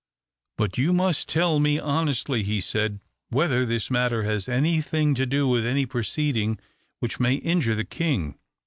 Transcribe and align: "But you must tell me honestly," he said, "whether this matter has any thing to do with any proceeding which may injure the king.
"But 0.57 0.79
you 0.79 0.93
must 0.93 1.29
tell 1.29 1.59
me 1.59 1.77
honestly," 1.77 2.41
he 2.41 2.59
said, 2.59 3.01
"whether 3.29 3.67
this 3.67 3.91
matter 3.91 4.23
has 4.23 4.49
any 4.49 4.81
thing 4.81 5.13
to 5.13 5.27
do 5.27 5.47
with 5.47 5.63
any 5.63 5.85
proceeding 5.85 6.57
which 7.01 7.19
may 7.19 7.35
injure 7.35 7.75
the 7.75 7.85
king. 7.85 8.39